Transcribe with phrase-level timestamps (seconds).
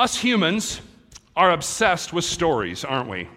[0.00, 0.80] Us humans
[1.36, 3.28] are obsessed with stories, aren't we?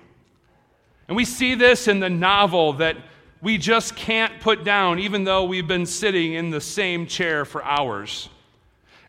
[1.09, 2.95] And we see this in the novel that
[3.41, 7.61] we just can't put down, even though we've been sitting in the same chair for
[7.65, 8.29] hours.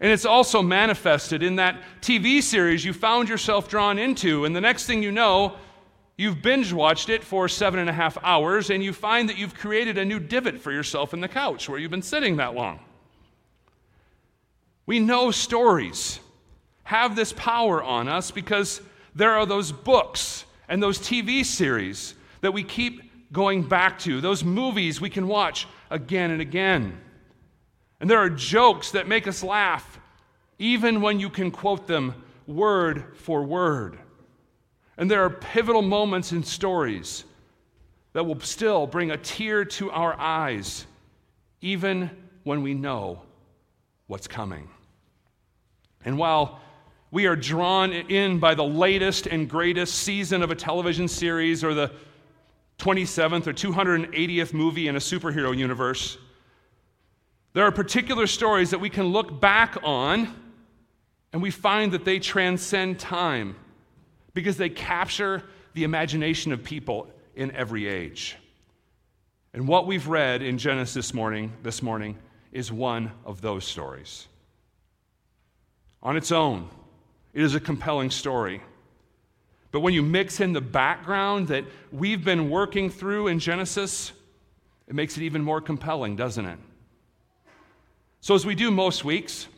[0.00, 4.46] And it's also manifested in that TV series you found yourself drawn into.
[4.46, 5.54] And the next thing you know,
[6.18, 9.54] you've binge watched it for seven and a half hours, and you find that you've
[9.54, 12.80] created a new divot for yourself in the couch where you've been sitting that long.
[14.86, 16.18] We know stories
[16.84, 18.80] have this power on us because
[19.14, 24.44] there are those books and those TV series that we keep going back to, those
[24.44, 27.00] movies we can watch again and again.
[28.00, 29.98] And there are jokes that make us laugh,
[30.58, 33.98] even when you can quote them word for word.
[34.96, 37.24] And there are pivotal moments in stories
[38.12, 40.86] that will still bring a tear to our eyes,
[41.60, 42.10] even
[42.44, 43.22] when we know
[44.06, 44.68] what's coming.
[46.04, 46.60] And while
[47.10, 51.74] we are drawn in by the latest and greatest season of a television series or
[51.74, 51.92] the
[52.78, 56.18] 27th or 280th movie in a superhero universe.
[57.52, 60.34] There are particular stories that we can look back on
[61.32, 63.56] and we find that they transcend time
[64.34, 65.42] because they capture
[65.74, 68.36] the imagination of people in every age.
[69.52, 72.18] And what we've read in Genesis this morning, this morning
[72.52, 74.26] is one of those stories.
[76.02, 76.68] On its own,
[77.34, 78.62] it is a compelling story.
[79.72, 84.12] But when you mix in the background that we've been working through in Genesis,
[84.86, 86.58] it makes it even more compelling, doesn't it?
[88.20, 89.48] So, as we do most weeks,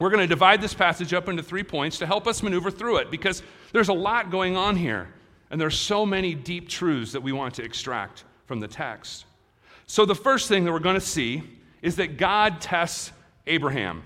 [0.00, 2.98] we're going to divide this passage up into three points to help us maneuver through
[2.98, 5.08] it because there's a lot going on here,
[5.50, 9.24] and there's so many deep truths that we want to extract from the text.
[9.86, 11.42] So, the first thing that we're going to see
[11.80, 13.12] is that God tests
[13.46, 14.02] Abraham.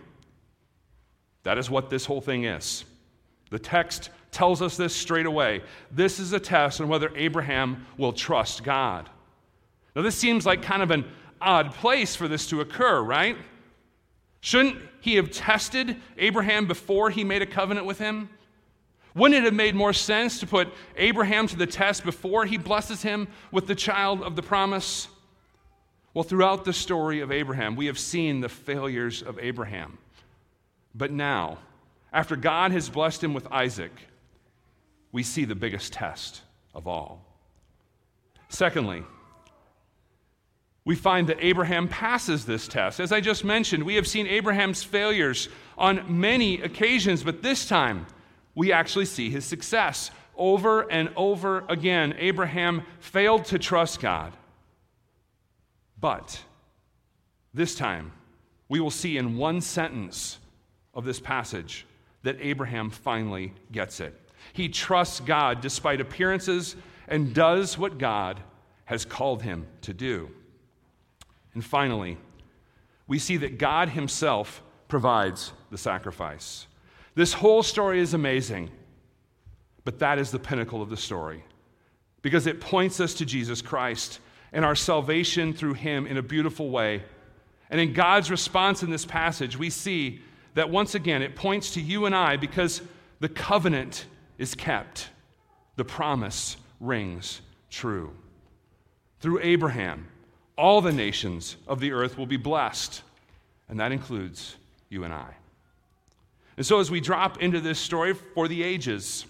[1.45, 2.85] That is what this whole thing is.
[3.51, 5.63] The text tells us this straight away.
[5.91, 9.09] This is a test on whether Abraham will trust God.
[9.95, 11.05] Now, this seems like kind of an
[11.41, 13.37] odd place for this to occur, right?
[14.41, 18.31] Shouldn't he have tested Abraham before he made a covenant with him?
[19.15, 23.03] Wouldn't it have made more sense to put Abraham to the test before he blesses
[23.03, 25.09] him with the child of the promise?
[26.15, 29.99] Well, throughout the story of Abraham, we have seen the failures of Abraham.
[30.95, 31.59] But now,
[32.13, 33.93] after God has blessed him with Isaac,
[35.13, 36.43] we see the biggest test
[36.75, 37.25] of all.
[38.49, 39.03] Secondly,
[40.85, 42.99] we find that Abraham passes this test.
[42.99, 45.49] As I just mentioned, we have seen Abraham's failures
[45.79, 48.07] on many occasions, but this time
[48.55, 50.11] we actually see his success.
[50.37, 54.33] Over and over again, Abraham failed to trust God.
[56.01, 56.43] But
[57.55, 58.13] this time,
[58.69, 60.39] we will see in one sentence
[60.95, 61.87] of this passage
[62.23, 64.19] that Abraham finally gets it.
[64.53, 66.77] He trusts God despite appearances
[67.09, 68.41] and does what God
[68.85, 70.31] has called him to do.
[71.55, 72.19] And finally,
[73.07, 76.67] we see that God Himself provides the sacrifice.
[77.15, 78.71] This whole story is amazing,
[79.85, 81.45] but that is the pinnacle of the story
[82.23, 84.21] because it points us to Jesus Christ
[84.53, 87.03] and our salvation through Him in a beautiful way.
[87.69, 90.21] And in God's response in this passage, we see
[90.55, 92.83] that once again it points to you and I because
[93.21, 94.07] the covenant
[94.39, 95.09] is kept,
[95.77, 97.41] the promise rings
[97.71, 98.13] true.
[99.21, 100.09] Through Abraham,
[100.59, 103.03] all the nations of the earth will be blessed,
[103.69, 104.57] and that includes
[104.89, 105.35] you and I.
[106.57, 109.25] And so, as we drop into this story for the ages,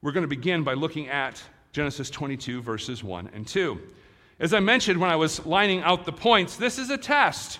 [0.00, 1.42] we're going to begin by looking at
[1.72, 3.80] Genesis 22, verses 1 and 2.
[4.38, 7.58] As I mentioned when I was lining out the points, this is a test.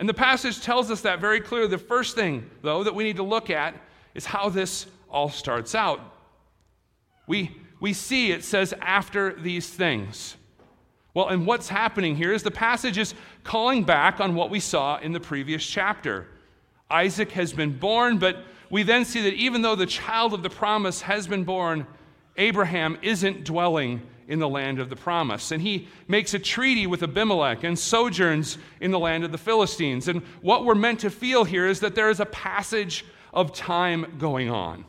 [0.00, 1.68] And the passage tells us that very clearly.
[1.68, 3.74] The first thing, though, that we need to look at
[4.14, 6.00] is how this all starts out.
[7.26, 10.36] We, we see it says, after these things.
[11.12, 14.98] Well, and what's happening here is the passage is calling back on what we saw
[15.00, 16.26] in the previous chapter.
[16.90, 18.38] Isaac has been born, but
[18.70, 21.86] we then see that even though the child of the promise has been born,
[22.38, 24.00] Abraham isn't dwelling
[24.30, 25.50] in the land of the promise.
[25.50, 30.06] And he makes a treaty with Abimelech and sojourns in the land of the Philistines.
[30.06, 33.04] And what we're meant to feel here is that there is a passage
[33.34, 34.84] of time going on.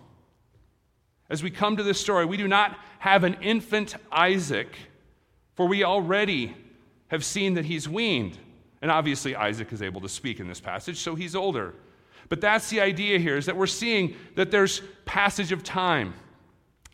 [1.28, 4.76] As we come to this story, we do not have an infant Isaac,
[5.56, 6.56] for we already
[7.08, 8.38] have seen that he's weaned.
[8.84, 11.74] And obviously, Isaac is able to speak in this passage, so he's older.
[12.30, 16.14] But that's the idea here, is that we're seeing that there's passage of time.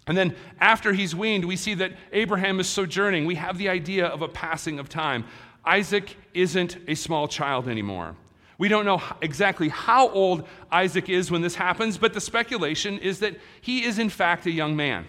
[0.08, 3.26] And then after he's weaned, we see that Abraham is sojourning.
[3.26, 5.26] We have the idea of a passing of time.
[5.66, 8.16] Isaac isn't a small child anymore.
[8.58, 13.20] We don't know exactly how old Isaac is when this happens, but the speculation is
[13.20, 15.06] that he is, in fact, a young man.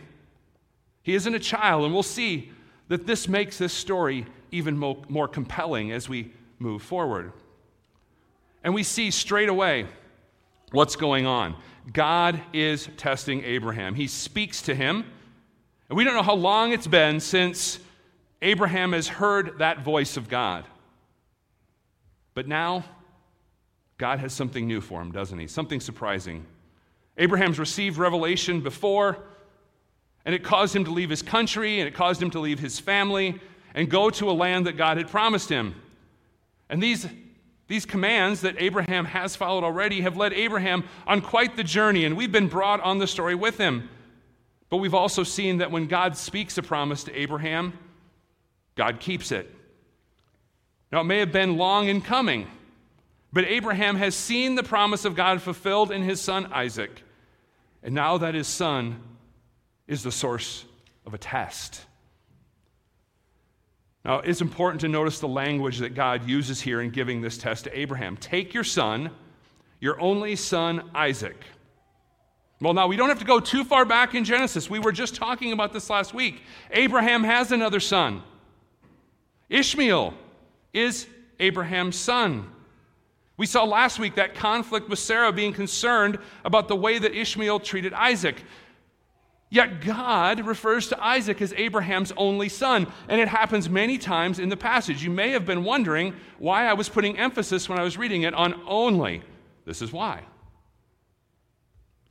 [1.02, 2.50] He isn't a child, and we'll see
[2.88, 7.32] that this makes this story even more compelling as we move forward.
[8.64, 9.86] And we see straight away
[10.72, 11.56] what's going on.
[11.92, 13.94] God is testing Abraham.
[13.94, 15.04] He speaks to him,
[15.88, 17.78] and we don't know how long it's been since
[18.42, 20.64] Abraham has heard that voice of God.
[22.34, 22.84] But now,
[23.96, 25.46] God has something new for him, doesn't he?
[25.46, 26.46] Something surprising.
[27.16, 29.18] Abraham's received revelation before,
[30.24, 32.78] and it caused him to leave his country, and it caused him to leave his
[32.78, 33.40] family
[33.74, 35.74] and go to a land that God had promised him.
[36.68, 37.06] And these,
[37.68, 42.16] these commands that Abraham has followed already have led Abraham on quite the journey, and
[42.16, 43.88] we've been brought on the story with him.
[44.70, 47.74] But we've also seen that when God speaks a promise to Abraham,
[48.74, 49.54] God keeps it.
[50.90, 52.46] Now, it may have been long in coming.
[53.32, 57.02] But Abraham has seen the promise of God fulfilled in his son Isaac.
[57.82, 59.02] And now that his son
[59.86, 60.64] is the source
[61.04, 61.84] of a test.
[64.08, 67.64] Now, it's important to notice the language that God uses here in giving this test
[67.64, 68.16] to Abraham.
[68.16, 69.10] Take your son,
[69.80, 71.36] your only son Isaac.
[72.62, 74.70] Well, now we don't have to go too far back in Genesis.
[74.70, 76.40] We were just talking about this last week.
[76.70, 78.22] Abraham has another son.
[79.50, 80.14] Ishmael
[80.72, 81.06] is
[81.38, 82.50] Abraham's son.
[83.36, 87.60] We saw last week that conflict with Sarah being concerned about the way that Ishmael
[87.60, 88.42] treated Isaac.
[89.50, 94.50] Yet God refers to Isaac as Abraham's only son, and it happens many times in
[94.50, 95.02] the passage.
[95.02, 98.34] You may have been wondering why I was putting emphasis when I was reading it
[98.34, 99.22] on only.
[99.64, 100.22] This is why.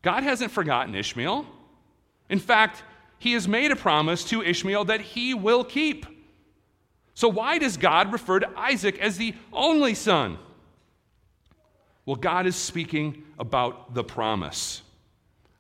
[0.02, 1.46] God hasn't forgotten Ishmael.
[2.30, 2.84] In fact,
[3.20, 6.06] he has made a promise to Ishmael that he will keep.
[7.14, 10.38] So, why does God refer to Isaac as the only son?
[12.06, 14.82] Well, God is speaking about the promise.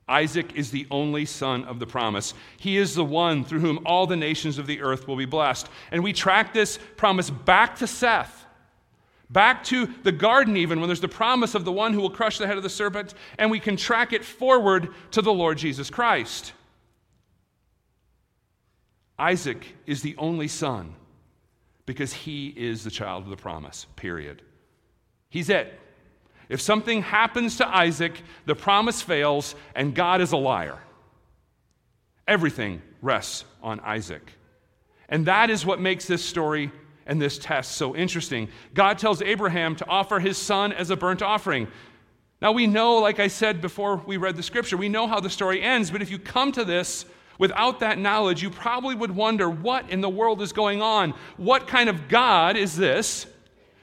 [0.07, 2.33] Isaac is the only son of the promise.
[2.57, 5.67] He is the one through whom all the nations of the earth will be blessed.
[5.91, 8.45] And we track this promise back to Seth,
[9.29, 12.37] back to the garden, even when there's the promise of the one who will crush
[12.37, 15.89] the head of the serpent, and we can track it forward to the Lord Jesus
[15.89, 16.53] Christ.
[19.19, 20.95] Isaac is the only son
[21.85, 24.41] because he is the child of the promise, period.
[25.29, 25.79] He's it.
[26.49, 30.79] If something happens to Isaac, the promise fails, and God is a liar.
[32.27, 34.33] Everything rests on Isaac.
[35.09, 36.71] And that is what makes this story
[37.05, 38.49] and this test so interesting.
[38.73, 41.67] God tells Abraham to offer his son as a burnt offering.
[42.41, 45.29] Now, we know, like I said before we read the scripture, we know how the
[45.29, 47.05] story ends, but if you come to this
[47.39, 51.13] without that knowledge, you probably would wonder what in the world is going on?
[51.37, 53.25] What kind of God is this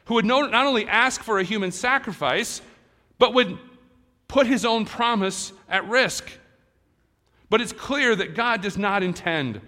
[0.07, 2.61] who would not only ask for a human sacrifice,
[3.19, 3.59] but would
[4.29, 6.31] put his own promise at risk.
[7.51, 9.61] But it's clear that God does not intend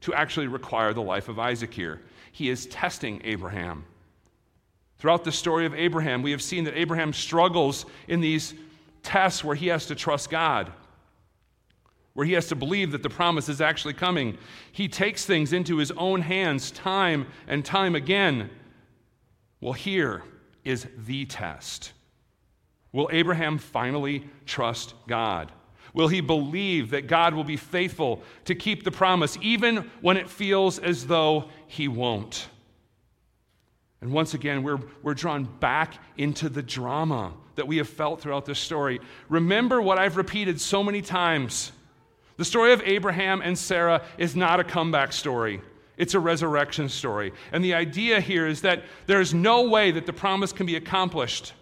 [0.00, 2.02] to actually require the life of Isaac here.
[2.32, 3.84] He is testing Abraham.
[4.98, 8.54] Throughout the story of Abraham, we have seen that Abraham struggles in these
[9.02, 10.72] tests where he has to trust God,
[12.14, 14.36] where he has to believe that the promise is actually coming.
[14.72, 18.50] He takes things into his own hands time and time again.
[19.60, 20.22] Well, here
[20.64, 21.92] is the test.
[22.92, 25.52] Will Abraham finally trust God?
[25.94, 30.28] Will he believe that God will be faithful to keep the promise, even when it
[30.28, 32.48] feels as though he won't?
[34.00, 38.44] And once again, we're, we're drawn back into the drama that we have felt throughout
[38.44, 39.00] this story.
[39.28, 41.72] Remember what I've repeated so many times
[42.36, 45.60] the story of Abraham and Sarah is not a comeback story.
[45.98, 47.32] It's a resurrection story.
[47.52, 50.76] And the idea here is that there is no way that the promise can be
[50.76, 51.52] accomplished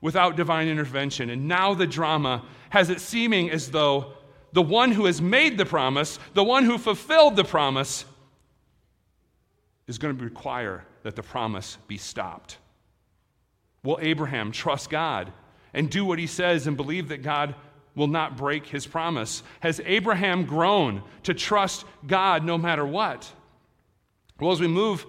[0.00, 1.30] without divine intervention.
[1.30, 4.14] And now the drama has it seeming as though
[4.52, 8.06] the one who has made the promise, the one who fulfilled the promise,
[9.86, 12.56] is going to require that the promise be stopped.
[13.82, 15.30] Will Abraham trust God
[15.74, 17.54] and do what he says and believe that God
[17.94, 19.42] will not break his promise?
[19.60, 23.30] Has Abraham grown to trust God no matter what?
[24.40, 25.06] Well, as we move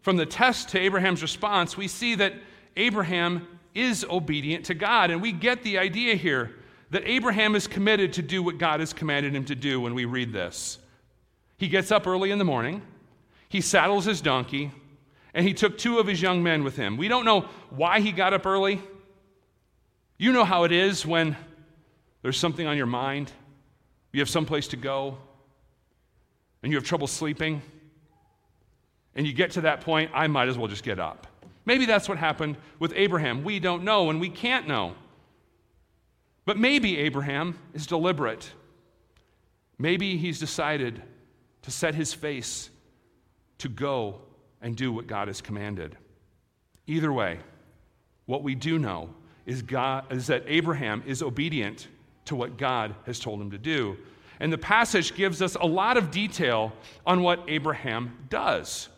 [0.00, 2.34] from the test to Abraham's response, we see that
[2.76, 5.10] Abraham is obedient to God.
[5.10, 6.54] And we get the idea here
[6.90, 10.04] that Abraham is committed to do what God has commanded him to do when we
[10.04, 10.78] read this.
[11.58, 12.82] He gets up early in the morning,
[13.48, 14.70] he saddles his donkey,
[15.34, 16.96] and he took two of his young men with him.
[16.96, 18.80] We don't know why he got up early.
[20.18, 21.36] You know how it is when
[22.22, 23.30] there's something on your mind,
[24.12, 25.18] you have someplace to go,
[26.62, 27.62] and you have trouble sleeping
[29.14, 31.26] and you get to that point, I might as well just get up.
[31.64, 33.44] Maybe that's what happened with Abraham.
[33.44, 34.94] We don't know and we can't know.
[36.44, 38.50] But maybe Abraham is deliberate.
[39.78, 41.02] Maybe he's decided
[41.62, 42.70] to set his face
[43.58, 44.20] to go
[44.60, 45.96] and do what God has commanded.
[46.86, 47.38] Either way,
[48.26, 49.10] what we do know
[49.46, 51.88] is, God, is that Abraham is obedient
[52.24, 53.96] to what God has told him to do.
[54.40, 56.72] And the passage gives us a lot of detail
[57.06, 58.88] on what Abraham does.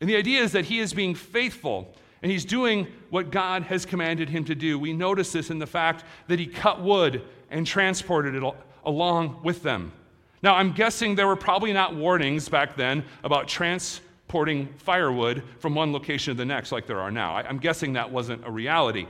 [0.00, 3.84] And the idea is that he is being faithful and he's doing what God has
[3.84, 4.78] commanded him to do.
[4.78, 8.42] We notice this in the fact that he cut wood and transported it
[8.84, 9.92] along with them.
[10.42, 15.92] Now, I'm guessing there were probably not warnings back then about transporting firewood from one
[15.92, 17.36] location to the next like there are now.
[17.36, 19.06] I'm guessing that wasn't a reality.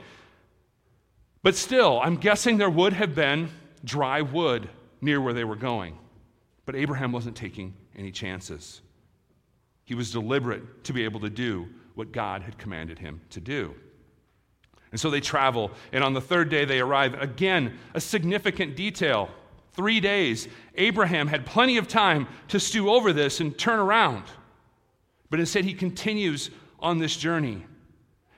[1.42, 3.50] But still, I'm guessing there would have been
[3.84, 4.68] dry wood
[5.00, 5.98] near where they were going.
[6.66, 8.80] But Abraham wasn't taking any chances.
[9.84, 13.74] He was deliberate to be able to do what God had commanded him to do.
[14.90, 17.20] And so they travel, and on the third day they arrive.
[17.20, 19.28] Again, a significant detail.
[19.72, 20.46] Three days.
[20.76, 24.22] Abraham had plenty of time to stew over this and turn around.
[25.30, 27.64] But instead, he continues on this journey.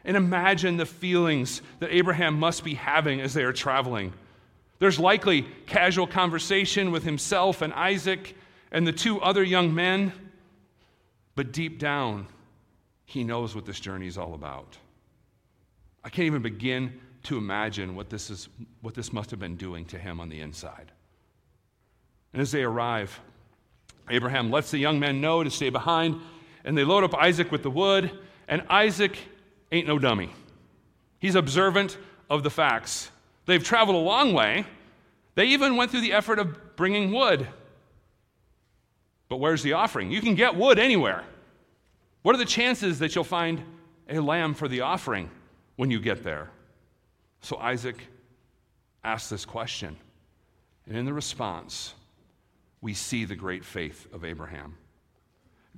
[0.03, 4.15] And imagine the feelings that Abraham must be having as they are traveling.
[4.79, 8.35] There's likely casual conversation with himself and Isaac
[8.73, 10.13] and the two other young men.
[11.37, 12.27] But deep down,
[13.05, 14.77] he knows what this journey is all about.
[16.03, 18.49] I can't even begin to imagine what this, is,
[18.81, 20.91] what this must have been doing to him on the inside.
[22.33, 23.21] And as they arrive,
[24.09, 26.21] Abraham lets the young men know to stay behind,
[26.65, 28.11] and they load up Isaac with the wood,
[28.49, 29.19] and Isaac
[29.73, 30.31] ain't no dummy.
[31.19, 31.99] He's observant
[32.31, 33.11] of the facts.
[33.47, 34.65] They've traveled a long way.
[35.35, 37.49] They even went through the effort of bringing wood.
[39.37, 40.11] But where's the offering?
[40.11, 41.23] You can get wood anywhere.
[42.23, 43.63] What are the chances that you'll find
[44.09, 45.29] a lamb for the offering
[45.77, 46.49] when you get there?
[47.43, 47.99] So Isaac
[49.05, 49.95] asks this question.
[50.87, 51.93] And in the response,
[52.81, 54.79] we see the great faith of Abraham.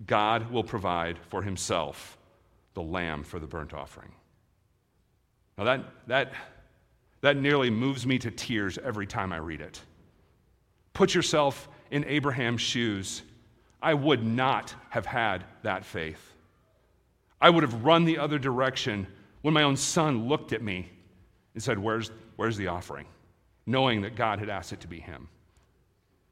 [0.06, 2.16] God will provide for himself
[2.74, 4.12] the lamb for the burnt offering.
[5.56, 6.32] Now, that, that,
[7.22, 9.80] that nearly moves me to tears every time I read it.
[10.92, 13.22] Put yourself in Abraham's shoes
[13.80, 16.34] I would not have had that faith.
[17.40, 19.06] I would have run the other direction
[19.42, 20.90] when my own son looked at me
[21.54, 23.06] and said, Where's, where's the offering?
[23.68, 25.28] knowing that God had asked it to be him.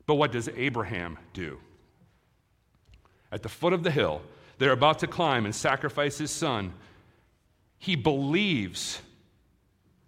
[0.07, 1.59] But what does Abraham do?
[3.31, 4.23] At the foot of the hill,
[4.57, 6.73] they're about to climb and sacrifice his son.
[7.79, 9.03] He believes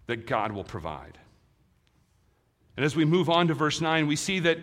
[0.07, 1.19] that God will provide.
[2.75, 4.57] And as we move on to verse 9, we see that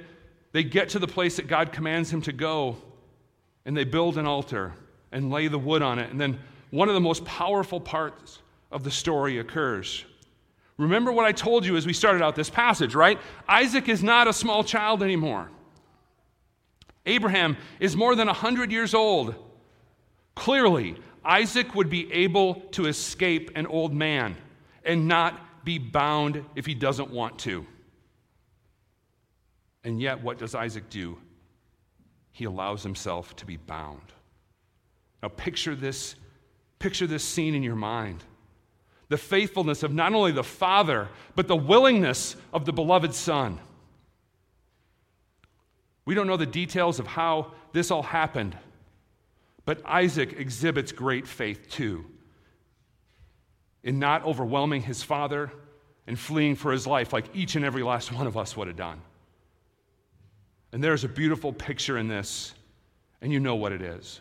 [0.56, 2.78] they get to the place that God commands him to go,
[3.66, 4.72] and they build an altar
[5.12, 6.10] and lay the wood on it.
[6.10, 6.38] And then
[6.70, 8.40] one of the most powerful parts
[8.72, 10.06] of the story occurs.
[10.78, 13.18] Remember what I told you as we started out this passage, right?
[13.46, 15.50] Isaac is not a small child anymore.
[17.04, 19.34] Abraham is more than 100 years old.
[20.36, 24.36] Clearly, Isaac would be able to escape an old man
[24.86, 27.66] and not be bound if he doesn't want to.
[29.86, 31.16] And yet, what does Isaac do?
[32.32, 34.02] He allows himself to be bound.
[35.22, 36.16] Now, picture this,
[36.80, 38.24] picture this scene in your mind.
[39.10, 43.60] The faithfulness of not only the father, but the willingness of the beloved son.
[46.04, 48.58] We don't know the details of how this all happened,
[49.66, 52.04] but Isaac exhibits great faith too
[53.84, 55.52] in not overwhelming his father
[56.08, 58.76] and fleeing for his life like each and every last one of us would have
[58.76, 59.00] done.
[60.72, 62.52] And there's a beautiful picture in this,
[63.20, 64.20] and you know what it is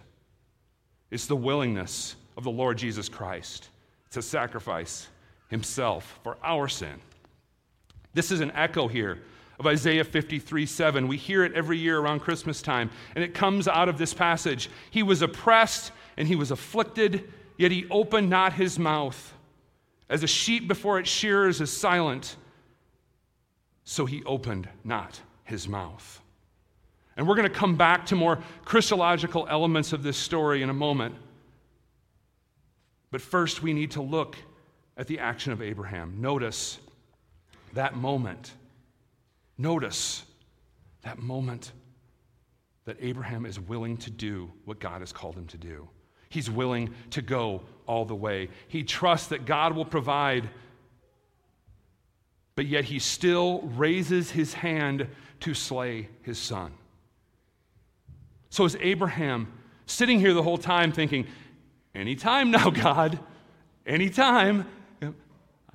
[1.12, 3.70] it's the willingness of the Lord Jesus Christ
[4.12, 5.08] to sacrifice
[5.50, 7.00] himself for our sin.
[8.14, 9.22] This is an echo here
[9.60, 11.08] of Isaiah 53 7.
[11.08, 14.70] We hear it every year around Christmas time, and it comes out of this passage.
[14.92, 19.34] He was oppressed and he was afflicted, yet he opened not his mouth.
[20.10, 22.36] As a sheep before its shearers is silent,
[23.84, 26.22] so he opened not his mouth.
[27.18, 30.74] And we're going to come back to more Christological elements of this story in a
[30.74, 31.16] moment.
[33.12, 34.36] But first, we need to look
[34.98, 36.16] at the action of Abraham.
[36.20, 36.80] Notice
[37.74, 38.52] that moment.
[39.58, 40.24] Notice
[41.04, 41.72] that moment
[42.86, 45.88] that Abraham is willing to do what God has called him to do.
[46.30, 48.50] He's willing to go all the way.
[48.68, 50.50] He trusts that God will provide,
[52.56, 55.08] but yet he still raises his hand
[55.42, 56.74] to slay his son.
[58.56, 59.52] So is Abraham
[59.86, 61.28] sitting here the whole time thinking,
[61.94, 63.20] Anytime now, God.
[63.86, 64.66] Anytime.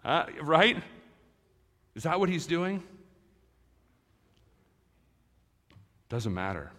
[0.03, 0.83] Uh, right?
[1.95, 2.83] Is that what he's doing?
[6.09, 6.73] Doesn't matter.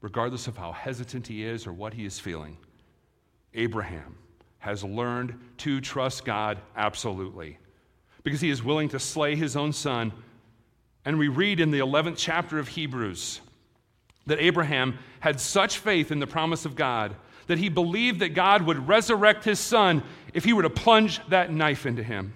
[0.00, 2.56] Regardless of how hesitant he is or what he is feeling,
[3.54, 4.18] Abraham
[4.58, 7.58] has learned to trust God absolutely
[8.24, 10.12] because he is willing to slay his own son.
[11.04, 13.42] And we read in the 11th chapter of Hebrews
[14.28, 17.14] that Abraham had such faith in the promise of God
[17.48, 21.52] that he believed that God would resurrect his son if he were to plunge that
[21.52, 22.34] knife into him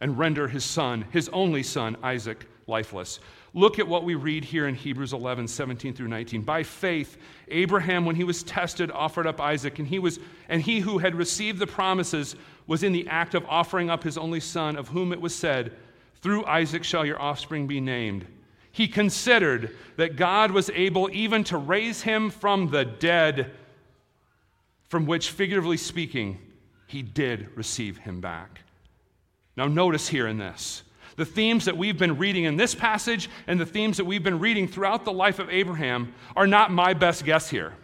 [0.00, 3.18] and render his son, his only son, Isaac, lifeless.
[3.54, 6.42] Look at what we read here in Hebrews 11, 17 through 19.
[6.42, 7.16] By faith,
[7.48, 11.14] Abraham, when he was tested, offered up Isaac, and he, was, and he who had
[11.16, 12.36] received the promises
[12.68, 15.72] was in the act of offering up his only son, of whom it was said,
[16.20, 18.26] Through Isaac shall your offspring be named.
[18.78, 23.50] He considered that God was able even to raise him from the dead,
[24.86, 26.38] from which, figuratively speaking,
[26.86, 28.60] he did receive him back.
[29.56, 30.84] Now, notice here in this
[31.16, 34.38] the themes that we've been reading in this passage and the themes that we've been
[34.38, 37.74] reading throughout the life of Abraham are not my best guess here.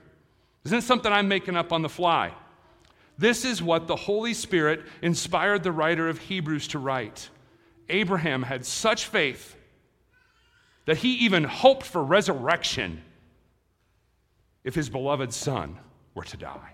[0.64, 2.32] Isn't something I'm making up on the fly.
[3.18, 7.30] This is what the Holy Spirit inspired the writer of Hebrews to write.
[7.88, 9.56] Abraham had such faith
[10.86, 13.02] that he even hoped for resurrection
[14.64, 15.78] if his beloved son
[16.14, 16.72] were to die.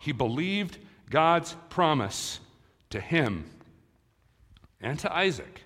[0.00, 0.78] He believed
[1.10, 2.40] God's promise
[2.90, 3.50] to him
[4.80, 5.62] and to Isaac.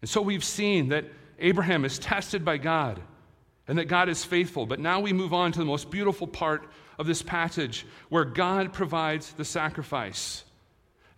[0.00, 1.04] And so we've seen that
[1.38, 3.00] Abraham is tested by God
[3.68, 4.66] and that God is faithful.
[4.66, 8.72] But now we move on to the most beautiful part of this passage where God
[8.72, 10.44] provides the sacrifice.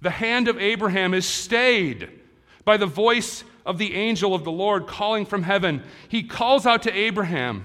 [0.01, 2.18] The hand of Abraham is stayed
[2.69, 5.83] by the voice of the angel of the Lord calling from heaven.
[6.11, 7.65] He calls out to Abraham,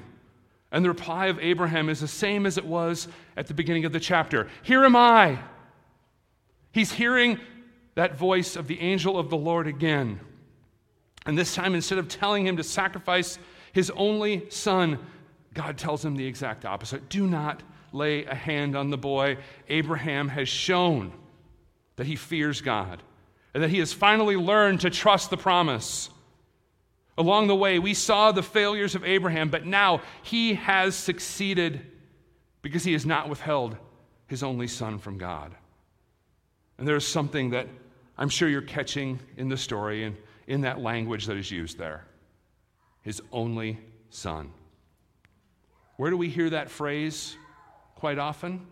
[0.71, 3.91] and the reply of Abraham is the same as it was at the beginning of
[3.91, 5.39] the chapter Here am I.
[6.71, 7.37] He's hearing
[7.95, 10.21] that voice of the angel of the Lord again.
[11.25, 13.37] And this time, instead of telling him to sacrifice
[13.73, 14.99] his only son,
[15.53, 17.09] God tells him the exact opposite.
[17.09, 17.61] Do not
[17.91, 19.35] lay a hand on the boy.
[19.67, 21.11] Abraham has shown
[21.97, 23.03] that he fears God
[23.53, 26.09] and that he has finally learned to trust the promise.
[27.17, 31.81] Along the way, we saw the failures of Abraham, but now he has succeeded
[32.61, 33.77] because he has not withheld
[34.25, 35.53] his only son from God.
[36.77, 37.67] And there's something that
[38.17, 42.05] I'm sure you're catching in the story and in that language that is used there.
[43.01, 44.51] His only son.
[45.97, 47.35] Where do we hear that phrase
[47.95, 48.65] quite often?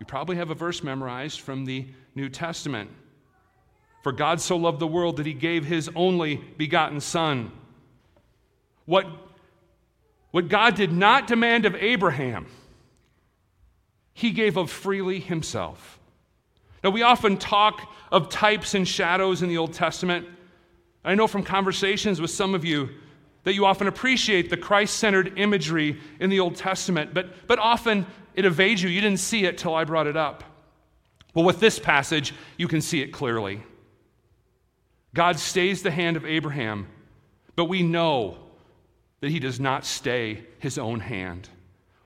[0.00, 2.90] You probably have a verse memorized from the New Testament.
[4.02, 7.52] For God so loved the world that he gave his only begotten Son.
[8.86, 9.06] What,
[10.30, 12.46] what God did not demand of Abraham,
[14.14, 15.98] he gave of freely himself.
[16.82, 20.26] Now, we often talk of types and shadows in the Old Testament.
[21.04, 22.88] I know from conversations with some of you
[23.44, 28.06] that you often appreciate the Christ centered imagery in the Old Testament, but, but often
[28.34, 28.88] it evades you.
[28.88, 30.44] You didn't see it till I brought it up.
[31.34, 33.62] Well, with this passage, you can see it clearly.
[35.14, 36.86] God stays the hand of Abraham,
[37.56, 38.38] but we know
[39.20, 41.48] that he does not stay his own hand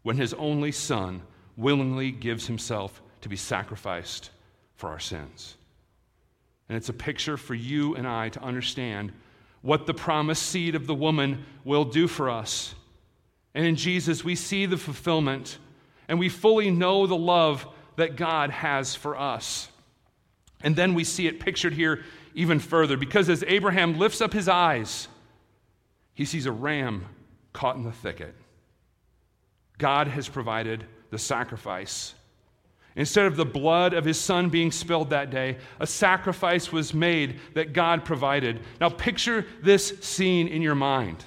[0.03, 1.23] when his only son
[1.57, 4.31] willingly gives himself to be sacrificed
[4.77, 5.57] for our sins.
[6.69, 9.13] And it's a picture for you and I to understand
[9.63, 12.75] what the promised seed of the woman will do for us.
[13.55, 15.59] And in Jesus, we see the fulfillment
[16.09, 19.69] and we fully know the love that God has for us.
[20.63, 24.49] And then we see it pictured here even further because as Abraham lifts up his
[24.49, 25.09] eyes,
[26.13, 27.07] he sees a ram
[27.53, 28.35] caught in the thicket.
[29.79, 32.15] God has provided the sacrifice
[32.97, 37.41] Instead of the blood of his son being spilled that day, a sacrifice was made
[37.55, 38.61] that God provided.
[38.81, 41.25] Now, picture this scene in your mind.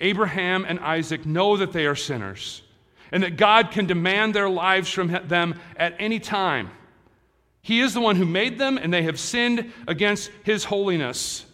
[0.00, 2.62] Abraham and Isaac know that they are sinners
[3.12, 6.70] and that God can demand their lives from them at any time.
[7.68, 11.44] He is the one who made them, and they have sinned against his holiness.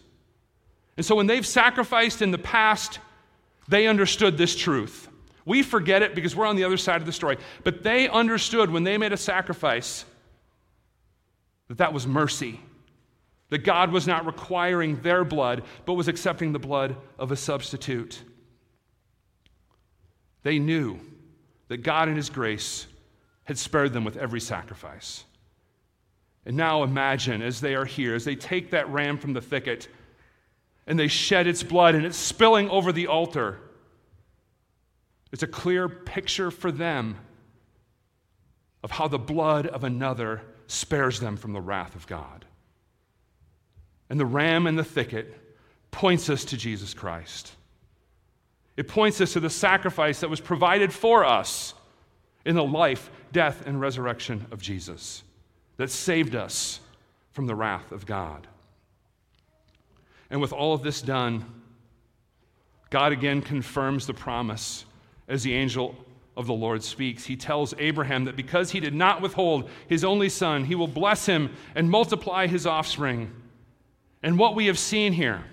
[0.95, 2.99] And so, when they've sacrificed in the past,
[3.67, 5.09] they understood this truth.
[5.43, 7.35] We forget it because we're on the other side of the story.
[7.65, 10.05] But they understood when they made a sacrifice
[11.67, 12.61] that that was mercy.
[13.49, 18.23] That God was not requiring their blood, but was accepting the blood of a substitute.
[20.43, 20.97] They knew
[21.67, 22.87] that God, in His grace,
[23.43, 25.25] had spared them with every sacrifice.
[26.45, 29.87] And now imagine as they are here, as they take that ram from the thicket
[30.87, 33.59] and they shed its blood and it's spilling over the altar.
[35.31, 37.17] It's a clear picture for them
[38.83, 42.45] of how the blood of another spares them from the wrath of God.
[44.09, 45.41] And the ram in the thicket
[45.89, 47.53] points us to Jesus Christ.
[48.77, 51.73] It points us to the sacrifice that was provided for us
[52.45, 55.23] in the life, death, and resurrection of Jesus
[55.77, 56.79] that saved us
[57.31, 58.47] from the wrath of God.
[60.29, 61.45] And with all of this done,
[62.89, 64.85] God again confirms the promise
[65.27, 65.95] as the angel
[66.37, 67.25] of the Lord speaks.
[67.25, 71.25] He tells Abraham that because he did not withhold his only son, he will bless
[71.25, 73.31] him and multiply his offspring.
[74.23, 75.43] And what we have seen here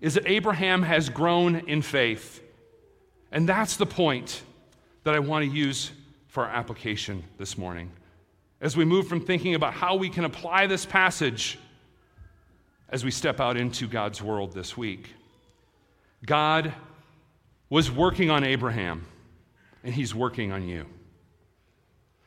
[0.00, 2.42] is that Abraham has grown in faith.
[3.30, 4.42] And that's the point
[5.04, 5.92] that I want to use
[6.28, 7.90] for our application this morning.
[8.62, 11.58] As we move from thinking about how we can apply this passage
[12.88, 15.12] as we step out into God's world this week.
[16.24, 16.72] God
[17.68, 19.04] was working on Abraham,
[19.82, 20.86] and he's working on you.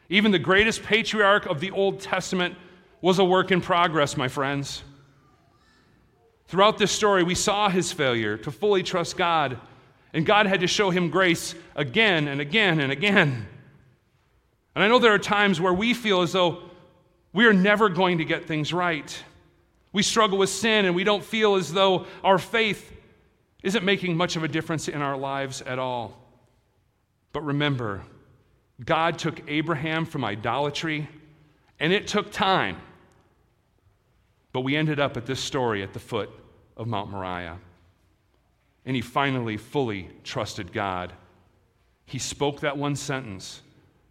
[0.10, 2.56] Even the greatest patriarch of the Old Testament
[3.00, 4.84] was a work in progress, my friends.
[6.48, 9.58] Throughout this story, we saw his failure to fully trust God,
[10.14, 13.48] and God had to show him grace again and again and again.
[14.76, 16.62] And I know there are times where we feel as though
[17.34, 19.24] we are never going to get things right.
[19.94, 22.92] We struggle with sin, and we don't feel as though our faith
[23.64, 26.18] isn't making much of a difference in our lives at all.
[27.32, 28.04] But remember,
[28.84, 31.08] God took Abraham from idolatry,
[31.80, 32.78] and it took time.
[34.52, 36.30] But we ended up at this story at the foot
[36.78, 37.58] of Mount Moriah.
[38.86, 41.12] And he finally fully trusted God.
[42.06, 43.62] He spoke that one sentence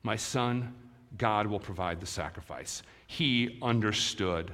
[0.05, 0.75] My son,
[1.19, 2.83] God will provide the sacrifice.
[3.09, 4.53] He understood.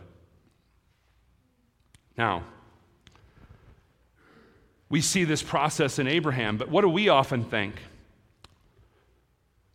[2.16, 2.44] Now,
[4.88, 7.74] we see this process in Abraham, but what do we often think?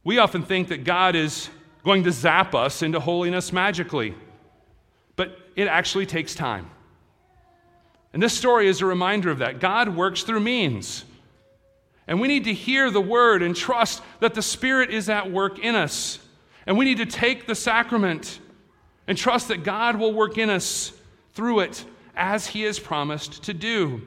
[0.03, 1.49] We often think that God is
[1.83, 4.15] going to zap us into holiness magically,
[5.15, 6.69] but it actually takes time.
[8.13, 9.59] And this story is a reminder of that.
[9.59, 11.03] God works through means.
[12.07, 15.59] And we need to hear the word and trust that the Spirit is at work
[15.59, 16.19] in us.
[16.67, 18.39] And we need to take the sacrament
[19.07, 20.91] and trust that God will work in us
[21.33, 21.83] through it
[22.15, 24.01] as He has promised to do.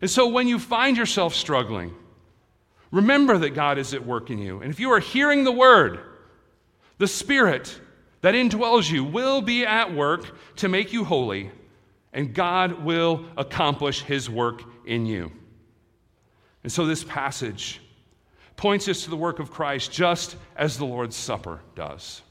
[0.00, 1.94] And so when you find yourself struggling,
[2.90, 4.60] remember that God is at work in you.
[4.60, 6.00] And if you are hearing the word,
[6.98, 7.80] the Spirit
[8.22, 11.50] that indwells you will be at work to make you holy,
[12.12, 15.30] and God will accomplish his work in you.
[16.66, 17.80] And so this passage
[18.56, 22.22] points us to the work of Christ just as the Lord's Supper does.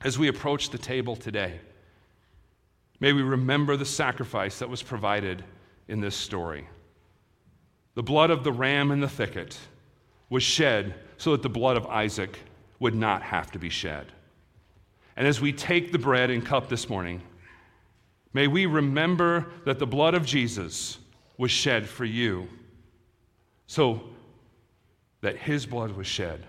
[0.00, 1.58] As we approach the table today,
[3.00, 5.42] may we remember the sacrifice that was provided
[5.88, 6.68] in this story.
[7.96, 9.58] The blood of the ram in the thicket
[10.30, 12.38] was shed so that the blood of Isaac
[12.78, 14.06] would not have to be shed.
[15.16, 17.20] And as we take the bread and cup this morning,
[18.32, 20.98] may we remember that the blood of Jesus
[21.36, 22.48] was shed for you,
[23.66, 24.02] so
[25.20, 26.44] that his blood was shed,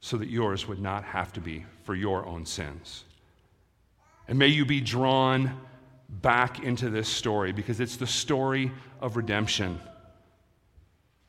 [0.00, 3.04] so that yours would not have to be for your own sins.
[4.28, 5.60] And may you be drawn
[6.08, 8.70] back into this story because it's the story
[9.00, 9.80] of redemption.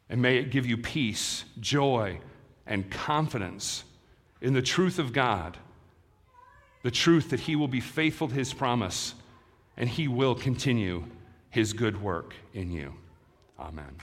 [0.10, 2.20] And may it give you peace, joy,
[2.66, 3.84] and confidence
[4.42, 5.58] in the truth of God,
[6.84, 9.16] the truth that He will be faithful to His promise
[9.78, 11.06] and He will continue
[11.50, 12.94] His good work in you.
[13.60, 13.96] Amen.